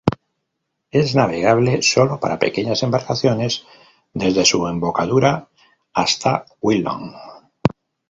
Es 0.89 1.13
navegable 1.13 1.83
sólo 1.83 2.19
para 2.19 2.39
pequeñas 2.39 2.81
embarcaciones 2.81 3.67
desde 4.15 4.43
su 4.45 4.67
embocadura 4.67 5.49
hasta 5.93 6.45
Weldon. 6.59 7.13